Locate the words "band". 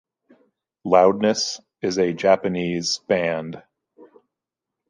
3.07-3.61